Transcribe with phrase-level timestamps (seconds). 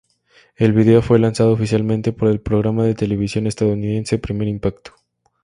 [0.57, 4.93] El video fue lanzado oficialmente por el programa de televisión estadounidense "Primer Impacto".